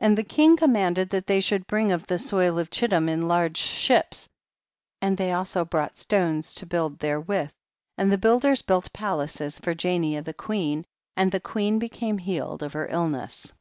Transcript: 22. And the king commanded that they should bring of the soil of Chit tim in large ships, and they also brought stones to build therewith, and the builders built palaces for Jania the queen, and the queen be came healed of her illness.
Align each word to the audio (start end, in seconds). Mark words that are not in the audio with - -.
22. 0.00 0.08
And 0.10 0.18
the 0.18 0.28
king 0.28 0.56
commanded 0.56 1.10
that 1.10 1.28
they 1.28 1.40
should 1.40 1.68
bring 1.68 1.92
of 1.92 2.08
the 2.08 2.18
soil 2.18 2.58
of 2.58 2.68
Chit 2.68 2.90
tim 2.90 3.08
in 3.08 3.28
large 3.28 3.58
ships, 3.58 4.28
and 5.00 5.16
they 5.16 5.30
also 5.30 5.64
brought 5.64 5.96
stones 5.96 6.52
to 6.54 6.66
build 6.66 6.98
therewith, 6.98 7.52
and 7.96 8.10
the 8.10 8.18
builders 8.18 8.60
built 8.62 8.92
palaces 8.92 9.60
for 9.60 9.72
Jania 9.72 10.24
the 10.24 10.34
queen, 10.34 10.84
and 11.16 11.30
the 11.30 11.38
queen 11.38 11.78
be 11.78 11.88
came 11.88 12.18
healed 12.18 12.64
of 12.64 12.72
her 12.72 12.88
illness. 12.90 13.52